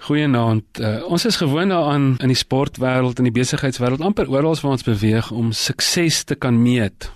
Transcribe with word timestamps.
Goeienaand. 0.00 0.80
Uh, 0.80 1.04
ons 1.12 1.24
is 1.24 1.36
gewoond 1.36 1.70
daaraan 1.70 2.14
in 2.24 2.32
die 2.32 2.38
sportwêreld 2.38 3.18
en 3.20 3.26
die 3.28 3.34
besigheidswêreld 3.36 4.00
amper 4.00 4.30
oral 4.32 4.56
waar 4.56 4.72
ons 4.72 4.86
beweeg 4.86 5.30
om 5.30 5.52
sukses 5.52 6.24
te 6.24 6.34
kan 6.34 6.56
meet. 6.62 7.10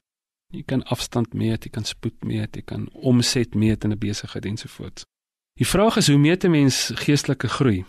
Jy 0.52 0.62
kan 0.68 0.84
afstand 0.92 1.32
meet, 1.32 1.64
jy 1.64 1.70
kan 1.72 1.86
spoed 1.88 2.26
meet, 2.28 2.54
jy 2.54 2.62
kan 2.62 2.84
omset 2.92 3.54
meet 3.54 3.84
in 3.84 3.92
'n 3.92 3.98
besigheid 3.98 4.44
ensovoorts. 4.44 5.02
Die 5.58 5.66
vraag 5.66 5.96
is 5.96 6.08
hoe 6.08 6.18
meet 6.18 6.44
'n 6.44 6.50
mens 6.50 6.90
geestelike 6.94 7.48
groei? 7.48 7.84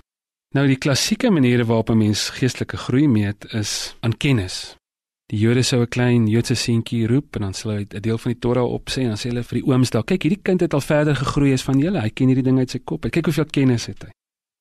Nou 0.56 0.68
die 0.68 0.80
klassieke 0.80 1.30
maniere 1.30 1.66
waarop 1.66 1.90
'n 1.90 1.98
mens 1.98 2.30
geestelike 2.30 2.78
groei 2.78 3.08
meet 3.08 3.54
is 3.54 3.96
aan 4.00 4.18
kennis. 4.18 4.76
Die 5.26 5.40
Jode 5.40 5.64
sou 5.64 5.82
'n 5.82 5.88
klein 5.88 6.28
Joodse 6.28 6.56
seentjie 6.56 7.08
roep 7.08 7.36
en 7.36 7.42
dan 7.42 7.54
sal 7.54 7.72
hy 7.72 7.86
'n 7.90 8.02
deel 8.02 8.18
van 8.18 8.32
die 8.32 8.40
Torah 8.40 8.72
opsê 8.72 9.02
en 9.02 9.08
dan 9.08 9.18
sê 9.18 9.28
hulle 9.30 9.44
vir 9.44 9.60
die 9.60 9.68
ooms 9.68 9.90
daar: 9.90 10.04
"Kyk, 10.04 10.24
hierdie 10.24 10.42
kind 10.44 10.62
het 10.62 10.74
al 10.74 10.82
verder 10.82 11.16
gegroei 11.16 11.54
as 11.54 11.64
van 11.64 11.80
julle. 11.80 12.02
Hy 12.02 12.10
ken 12.10 12.28
hierdie 12.28 12.44
ding 12.44 12.58
uit 12.58 12.70
sy 12.70 12.80
kop. 12.80 13.02
Kyk 13.02 13.26
hoeveel 13.26 13.46
kennis 13.46 13.86
het 13.86 14.04
hy." 14.04 14.10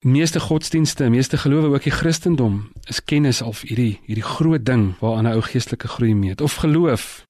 Meeste 0.04 0.40
godsdienste, 0.40 1.08
meeste 1.08 1.36
gelowe 1.36 1.72
ook 1.72 1.82
die 1.82 1.92
Christendom 1.92 2.70
is 2.88 3.04
kennis 3.04 3.42
of 3.42 3.62
hierdie 3.64 4.00
hierdie 4.04 4.24
groot 4.24 4.64
ding 4.64 4.94
waaraan 5.00 5.26
'n 5.26 5.36
ou 5.36 5.40
geestelike 5.40 5.88
groei 5.88 6.14
meet 6.14 6.40
of 6.40 6.54
geloof. 6.54 7.24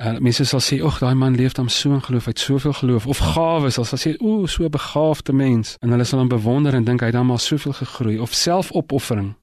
Uh, 0.00 0.18
mense 0.18 0.44
sal 0.44 0.60
sê, 0.60 0.82
"Ag, 0.82 0.98
daai 0.98 1.14
man 1.14 1.34
leef 1.36 1.52
dan 1.52 1.68
so 1.68 1.92
in 1.92 2.02
geloof, 2.02 2.24
hy 2.24 2.30
het 2.30 2.38
soveel 2.38 2.72
geloof." 2.72 3.06
Of 3.06 3.18
gawes, 3.18 3.78
as 3.78 3.90
hulle 3.90 4.16
sê, 4.16 4.20
"O, 4.20 4.46
so 4.46 4.64
'n 4.64 4.70
begaafde 4.70 5.32
mens." 5.32 5.76
En 5.80 5.90
hulle 5.90 6.04
sal 6.04 6.18
hom 6.18 6.28
bewonder 6.28 6.74
en 6.74 6.84
dink 6.84 7.00
hy 7.00 7.06
het 7.06 7.14
dan 7.14 7.26
maar 7.26 7.38
soveel 7.38 7.72
gegroei 7.72 8.18
of 8.18 8.32
selfopoffering. 8.32 9.34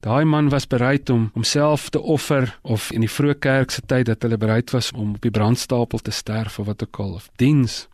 Daai 0.00 0.24
man 0.24 0.48
was 0.48 0.66
bereid 0.66 1.10
om 1.10 1.30
homself 1.32 1.88
te 1.88 2.00
offer 2.00 2.58
of 2.62 2.90
in 2.90 3.00
die 3.00 3.10
vroeë 3.10 3.38
kerk 3.38 3.70
se 3.70 3.82
tyd 3.86 4.06
dat 4.06 4.22
hulle 4.22 4.36
bereid 4.36 4.70
was 4.70 4.90
om 4.92 5.14
op 5.14 5.20
die 5.20 5.30
brandstapel 5.30 5.98
te 5.98 6.10
sterf 6.10 6.58
of 6.58 6.66
wat 6.66 6.82
ook 6.82 6.98
al 6.98 7.12
of 7.12 7.28
diens 7.36 7.88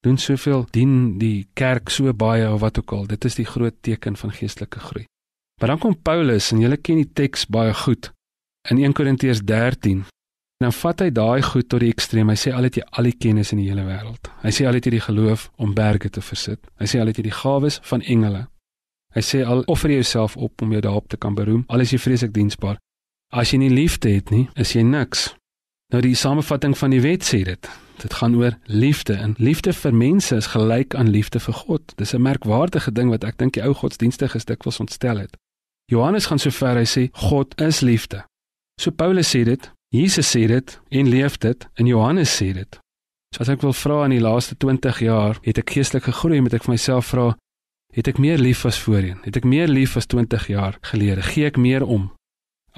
doen 0.00 0.18
soveel 0.18 0.64
dien 0.72 1.18
die 1.18 1.48
kerk 1.54 1.90
so 1.92 2.12
baie 2.14 2.46
of 2.52 2.60
wat 2.60 2.78
ook 2.78 2.92
al. 2.92 3.06
Dit 3.06 3.24
is 3.24 3.36
die 3.36 3.48
groot 3.48 3.74
teken 3.80 4.16
van 4.16 4.32
geestelike 4.32 4.80
groei. 4.80 5.04
Maar 5.60 5.74
dan 5.74 5.78
kom 5.78 5.96
Paulus 6.02 6.52
en 6.52 6.60
julle 6.60 6.76
ken 6.76 7.02
die 7.02 7.10
teks 7.12 7.46
baie 7.46 7.74
goed 7.74 8.12
in 8.70 8.80
1 8.80 8.92
Korintiërs 8.92 9.42
13. 9.44 10.04
En 10.60 10.66
dan 10.68 10.72
vat 10.76 11.00
hy 11.00 11.10
daai 11.10 11.42
goed 11.42 11.68
tot 11.68 11.80
die 11.80 11.92
ekstreem. 11.92 12.28
Hy 12.28 12.36
sê 12.36 12.52
al 12.52 12.68
het 12.68 12.76
jy 12.76 12.84
al 12.90 13.08
die 13.08 13.16
kennis 13.16 13.52
in 13.52 13.60
die 13.62 13.68
hele 13.70 13.84
wêreld. 13.84 14.28
Hy 14.42 14.52
sê 14.52 14.66
al 14.68 14.76
het 14.76 14.88
jy 14.88 14.96
die 14.96 15.04
geloof 15.04 15.50
om 15.56 15.74
berge 15.76 16.10
te 16.12 16.24
versit. 16.24 16.60
Hy 16.80 16.88
sê 16.88 17.00
al 17.00 17.12
het 17.12 17.20
jy 17.20 17.28
die 17.28 17.36
gawes 17.36 17.80
van 17.88 18.04
engele. 18.04 18.46
Hy 19.16 19.22
sê 19.26 19.42
al 19.44 19.64
offer 19.72 19.90
jy 19.90 20.02
jouself 20.02 20.36
op 20.36 20.62
om 20.62 20.72
jou 20.72 20.80
daarop 20.84 21.08
te 21.08 21.18
kan 21.18 21.34
beroem, 21.34 21.64
al 21.68 21.82
is 21.82 21.92
jy 21.92 21.98
vreeslik 21.98 22.32
diensbaar. 22.36 22.78
As 23.32 23.52
jy 23.52 23.58
nie 23.62 23.72
liefde 23.72 24.12
het 24.12 24.30
nie, 24.30 24.48
is 24.54 24.74
jy 24.76 24.84
niks. 24.86 25.30
Nou 25.92 26.02
die 26.04 26.14
samevatting 26.14 26.76
van 26.78 26.94
die 26.94 27.02
wet 27.02 27.26
sê 27.26 27.42
dit. 27.46 27.70
Dit 28.00 28.14
gaan 28.14 28.36
oor 28.36 28.56
liefde 28.64 29.12
en 29.12 29.34
liefde 29.38 29.72
vir 29.72 29.94
mense 29.94 30.36
is 30.36 30.46
gelyk 30.46 30.94
aan 30.94 31.08
liefde 31.08 31.40
vir 31.40 31.54
God. 31.54 31.92
Dis 31.96 32.14
'n 32.14 32.22
merkwaardige 32.22 32.92
ding 32.92 33.10
wat 33.10 33.24
ek 33.24 33.38
dink 33.38 33.52
die 33.52 33.62
ou 33.62 33.74
godsdienstige 33.74 34.40
dikwels 34.44 34.80
ontstel 34.80 35.18
het. 35.18 35.36
Johannes 35.84 36.26
gaan 36.26 36.38
so 36.38 36.50
ver 36.50 36.76
hy 36.76 36.86
sê 36.86 37.08
God 37.12 37.60
is 37.60 37.80
liefde. 37.80 38.24
So 38.80 38.90
Paulus 38.90 39.36
sê 39.36 39.44
dit, 39.44 39.72
Jesus 39.88 40.36
sê 40.36 40.46
dit 40.46 40.80
en 40.88 41.08
leef 41.08 41.38
dit 41.38 41.68
en 41.74 41.86
Johannes 41.86 42.36
sê 42.42 42.52
dit. 42.52 42.78
So 43.34 43.40
as 43.40 43.48
ek 43.48 43.60
wil 43.60 43.72
vra 43.72 44.04
in 44.04 44.10
die 44.10 44.20
laaste 44.20 44.56
20 44.56 44.98
jaar, 44.98 45.38
het 45.42 45.58
ek 45.58 45.70
geestelik 45.70 46.04
gegroei 46.04 46.40
met 46.40 46.54
ek 46.54 46.64
vir 46.64 46.72
myself 46.72 47.06
vra, 47.06 47.36
het 47.92 48.08
ek 48.08 48.18
meer 48.18 48.38
lief 48.38 48.64
as 48.64 48.78
voorheen? 48.78 49.18
Het 49.22 49.36
ek 49.36 49.44
meer 49.44 49.68
lief 49.68 49.96
as 49.96 50.06
20 50.06 50.46
jaar 50.46 50.78
gelede? 50.80 51.22
Gee 51.22 51.46
ek 51.46 51.56
meer 51.56 51.84
om? 51.86 52.10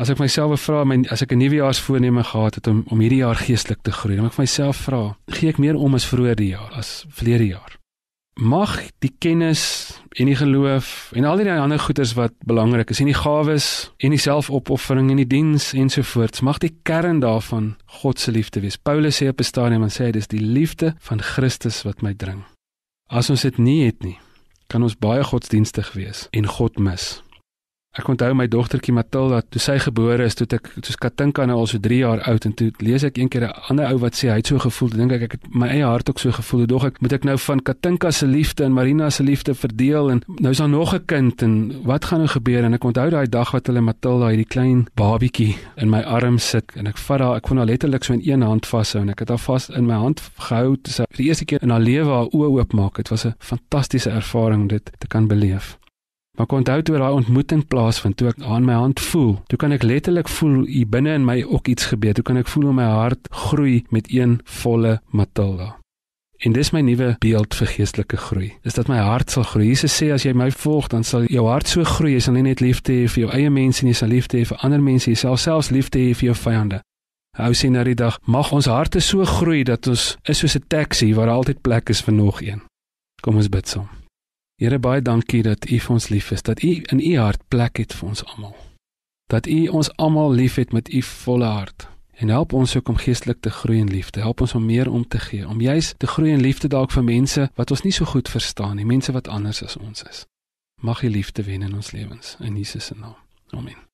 As 0.01 0.09
ek 0.09 0.23
myself 0.23 0.63
vra, 0.65 0.87
my 0.89 1.03
as 1.13 1.21
ek 1.23 1.33
'n 1.33 1.39
nuwejaarsvoorneme 1.39 2.25
gehad 2.25 2.55
het 2.55 2.67
om 2.67 2.85
om 2.89 3.01
hierdie 3.01 3.21
jaar 3.21 3.37
geestelik 3.37 3.83
te 3.83 3.93
groei, 3.93 4.17
dan 4.17 4.25
moet 4.25 4.33
ek 4.33 4.39
myself 4.39 4.77
vra, 4.89 5.17
gee 5.29 5.49
ek 5.49 5.59
meer 5.59 5.77
om 5.77 5.95
as 5.95 6.07
vroeër 6.09 6.37
die 6.37 6.49
jaar, 6.57 6.73
as 6.73 7.05
verlede 7.11 7.47
jaar? 7.47 7.77
Mag 8.41 8.81
die 9.01 9.13
kennis 9.19 9.93
en 10.17 10.27
die 10.27 10.37
geloof 10.37 11.13
en 11.15 11.25
al 11.25 11.37
die 11.37 11.51
ander 11.51 11.79
goeders 11.79 12.15
wat 12.15 12.33
belangrik 12.47 12.91
is, 12.91 13.01
en 13.01 13.07
die 13.07 13.15
gawes 13.15 13.93
en 13.99 14.11
die 14.11 14.19
selfopoffering 14.19 15.11
en 15.11 15.17
die 15.17 15.27
diens 15.27 15.75
ensovoorts, 15.75 16.41
mag 16.41 16.59
die 16.59 16.73
kern 16.83 17.21
daarvan 17.21 17.77
God 18.01 18.19
se 18.19 18.33
liefde 18.33 18.61
wees. 18.61 18.77
Paulus 18.77 19.21
sê 19.21 19.29
op 19.29 19.41
'n 19.41 19.45
stadium 19.45 19.83
en 19.83 19.91
sê 19.91 20.11
dis 20.11 20.27
die 20.27 20.41
liefde 20.41 20.95
van 21.01 21.21
Christus 21.21 21.83
wat 21.83 22.03
my 22.03 22.15
dring. 22.15 22.45
As 23.11 23.29
ons 23.31 23.43
dit 23.43 23.59
nie 23.59 23.85
het 23.85 24.03
nie, 24.03 24.19
kan 24.69 24.83
ons 24.83 24.97
baie 24.97 25.25
godsdienstig 25.25 25.93
wees 25.93 26.29
en 26.33 26.47
God 26.47 26.79
mis. 26.79 27.23
Ek 27.93 28.07
onthou 28.09 28.33
my 28.33 28.47
dogtertjie 28.49 28.95
Matilda, 28.97 29.43
toe 29.53 29.61
sy 29.61 29.75
gebore 29.85 30.25
is, 30.25 30.33
toe 30.33 30.47
ek 30.57 30.71
soos 30.79 30.97
Katinka 30.97 31.45
nou 31.45 31.59
al 31.61 31.67
so 31.69 31.77
3 31.85 31.99
jaar 31.99 32.23
oud 32.31 32.47
en 32.49 32.55
toe 32.57 32.71
lees 32.81 33.03
ek 33.05 33.19
eendag 33.21 33.43
'n 33.51 33.67
ander 33.69 33.93
ou 33.93 33.99
wat 34.01 34.17
sê 34.17 34.31
hy 34.33 34.39
het 34.41 34.49
so 34.49 34.57
gevoel, 34.57 34.89
dink 34.97 35.13
ek 35.13 35.23
ek 35.27 35.33
het 35.37 35.45
my 35.53 35.69
eie 35.69 35.85
hart 35.85 36.09
ook 36.09 36.19
so 36.19 36.33
gevoel. 36.33 36.65
Dog 36.67 36.87
ek 36.87 37.03
moet 37.03 37.13
ek 37.13 37.25
nou 37.29 37.37
van 37.37 37.61
Katinka 37.61 38.11
se 38.11 38.27
liefde 38.27 38.65
en 38.65 38.73
Marina 38.73 39.11
se 39.11 39.23
liefde 39.23 39.53
verdeel 39.55 40.11
en 40.11 40.23
nou 40.41 40.51
is 40.51 40.59
daar 40.59 40.71
nog 40.71 40.95
'n 40.95 41.05
kind 41.05 41.43
en 41.43 41.85
wat 41.85 42.05
gaan 42.05 42.21
nou 42.21 42.29
gebeur? 42.29 42.65
En 42.65 42.73
ek 42.73 42.85
onthou 42.85 43.11
daai 43.11 43.29
dag 43.29 43.53
wat 43.53 43.67
hulle 43.67 43.81
Matilda 43.81 44.29
hierdie 44.29 44.49
klein 44.49 44.89
babietjie 44.97 45.57
in 45.77 45.91
my 45.91 46.01
arm 46.01 46.39
sit 46.39 46.73
en 46.77 46.87
ek 46.87 46.97
vat 46.97 47.21
haar, 47.21 47.37
ek 47.37 47.43
kon 47.43 47.59
haar 47.59 47.67
letterlik 47.67 48.05
so 48.05 48.15
in 48.15 48.23
een 48.25 48.43
hand 48.43 48.67
vashou 48.67 49.03
en 49.03 49.11
ek 49.11 49.19
het 49.19 49.29
haar 49.29 49.39
vas 49.39 49.69
in 49.69 49.87
my 49.87 49.95
hand 49.95 50.23
gehou 50.39 50.77
toe 50.81 50.93
sy 50.93 51.05
vir 51.11 51.17
die 51.19 51.29
eerste 51.29 51.45
keer 51.45 51.63
in 51.63 51.71
haar 51.71 51.81
lewe 51.81 52.09
haar 52.09 52.33
oë 52.33 52.49
oopmaak. 52.57 52.97
Dit 52.97 53.11
was 53.11 53.27
'n 53.27 53.35
fantastiese 53.39 54.11
ervaring 54.11 54.63
om 54.63 54.69
dit 54.69 54.91
te 54.99 55.07
kan 55.07 55.29
beleef. 55.29 55.82
Maar 56.39 56.47
kon 56.47 56.59
onthou 56.59 56.83
toe 56.83 56.97
daai 56.97 57.13
ontmoeting 57.13 57.67
plaasvind, 57.69 58.17
toe 58.17 58.31
ek 58.31 58.41
aan 58.41 58.65
my 58.65 58.73
hand 58.73 59.01
voel, 59.01 59.35
toe 59.53 59.59
kan 59.61 59.73
ek 59.77 59.85
letterlik 59.85 60.31
voel 60.33 60.63
hier 60.65 60.89
binne 60.89 61.13
in 61.13 61.27
my 61.29 61.43
ook 61.45 61.69
iets 61.69 61.91
gebeur. 61.93 62.17
Toe 62.17 62.25
kan 62.25 62.41
ek 62.41 62.49
voel 62.49 62.71
hoe 62.71 62.77
my 62.81 62.89
hart 62.89 63.29
groei 63.31 63.83
met 63.93 64.09
een 64.13 64.41
volle 64.63 65.01
Matilda. 65.13 65.77
En 66.43 66.57
dis 66.57 66.73
my 66.75 66.81
nuwe 66.83 67.13
beeld 67.23 67.55
vir 67.55 67.69
geestelike 67.71 68.17
groei. 68.17 68.49
Is 68.67 68.75
dat 68.75 68.89
my 68.91 68.97
hart 68.99 69.31
sal 69.31 69.45
groei. 69.47 69.69
Jesus 69.69 69.95
sê 69.95 70.09
as 70.11 70.25
jy 70.27 70.33
my 70.35 70.49
volg, 70.51 70.89
dan 70.91 71.05
sal 71.07 71.29
jou 71.31 71.45
hart 71.47 71.71
so 71.71 71.85
groei, 71.87 72.17
jy 72.17 72.25
sal 72.25 72.35
nie 72.35 72.49
net 72.49 72.65
liefde 72.65 72.97
hê 72.97 73.07
vir 73.07 73.27
jou 73.27 73.31
eie 73.37 73.53
mense 73.53 73.85
nie, 73.85 73.93
jy 73.93 74.01
sal 74.01 74.11
liefde 74.11 74.41
hê 74.41 74.49
vir 74.49 74.65
ander 74.67 74.83
mense, 74.83 75.11
jy 75.13 75.21
sal 75.21 75.39
selfs 75.39 75.71
liefde 75.71 76.03
hê 76.03 76.17
vir 76.17 76.33
jou 76.33 76.39
vyande. 76.43 76.83
Hou 77.39 77.55
sien 77.57 77.77
na 77.77 77.85
die 77.87 77.97
dag, 77.97 78.19
mag 78.27 78.51
ons 78.53 78.67
harte 78.69 79.01
so 79.01 79.25
groei 79.25 79.63
dat 79.65 79.87
ons 79.87 80.17
is 80.29 80.39
soos 80.39 80.57
'n 80.57 80.67
taxi 80.69 81.15
waar 81.15 81.31
altyd 81.31 81.63
plek 81.63 81.91
is 81.91 82.03
vir 82.03 82.15
nog 82.15 82.43
een. 82.43 82.61
Kom 83.23 83.37
ons 83.37 83.49
bid 83.49 83.69
saam. 83.69 84.02
Here 84.63 84.79
baie 84.79 85.03
dankie 85.03 85.41
dat 85.43 85.65
U 85.67 85.79
vir 85.83 85.91
ons 85.91 86.05
lief 86.09 86.31
is, 86.31 86.43
dat 86.47 86.61
U 86.63 86.69
in 86.95 87.01
U 87.03 87.17
hart 87.19 87.41
plek 87.51 87.81
het 87.83 87.97
vir 87.99 88.09
ons 88.09 88.23
almal. 88.25 88.55
Dat 89.27 89.49
U 89.51 89.67
ons 89.75 89.91
almal 89.97 90.31
liefhet 90.39 90.73
met 90.73 90.93
U 90.95 91.03
volle 91.03 91.51
hart. 91.51 91.89
En 92.23 92.29
help 92.29 92.53
ons 92.53 92.77
ook 92.77 92.89
om 92.89 92.97
geestelik 92.97 93.41
te 93.41 93.51
groei 93.51 93.81
in 93.81 93.91
liefde. 93.91 94.21
Help 94.21 94.41
ons 94.41 94.55
om 94.55 94.65
meer 94.65 94.91
om 94.91 95.09
te 95.09 95.19
gee, 95.19 95.49
om 95.49 95.61
juis 95.61 95.95
te 95.99 96.07
groei 96.07 96.31
in 96.31 96.41
liefde 96.41 96.69
dalk 96.69 96.95
vir 96.95 97.05
mense 97.05 97.51
wat 97.59 97.71
ons 97.75 97.83
nie 97.83 97.93
so 97.93 98.05
goed 98.05 98.31
verstaan 98.31 98.77
nie, 98.79 98.87
mense 98.87 99.13
wat 99.13 99.29
anders 99.29 99.63
as 99.67 99.77
ons 99.77 100.07
is. 100.11 100.27
Mag 100.81 101.03
U 101.03 101.11
liefde 101.11 101.43
wen 101.43 101.63
in 101.63 101.75
ons 101.75 101.91
lewens 101.91 102.37
in 102.39 102.57
Jesus 102.57 102.87
se 102.87 102.95
naam. 102.95 103.19
Amen. 103.51 103.92